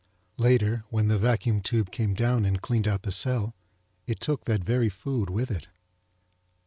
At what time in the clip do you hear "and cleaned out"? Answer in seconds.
2.43-3.03